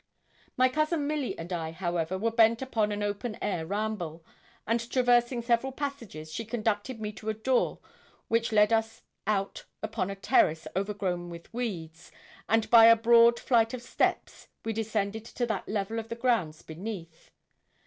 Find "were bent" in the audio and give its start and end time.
2.17-2.63